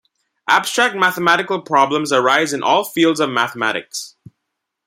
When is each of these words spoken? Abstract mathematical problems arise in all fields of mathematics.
Abstract 0.47 0.95
mathematical 0.95 1.61
problems 1.61 2.11
arise 2.11 2.53
in 2.53 2.63
all 2.63 2.83
fields 2.83 3.19
of 3.19 3.29
mathematics. 3.29 4.15